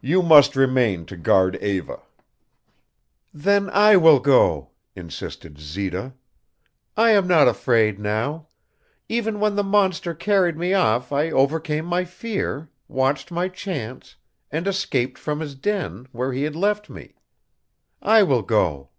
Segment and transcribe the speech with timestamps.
[0.00, 2.02] "You must remain to guard Eva."
[3.34, 6.12] "Then I will go," insisted Zita.
[6.96, 8.46] "I am not afraid now.
[9.08, 14.14] Even when the monster carried me off I overcame my fear, watched my chance,
[14.52, 17.16] and escaped from his den, where he left me.
[18.00, 18.90] I will go."